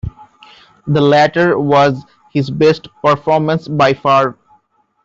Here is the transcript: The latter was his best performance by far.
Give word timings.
The 0.87 0.99
latter 0.99 1.59
was 1.59 2.03
his 2.33 2.49
best 2.49 2.87
performance 3.03 3.67
by 3.67 3.93
far. 3.93 4.35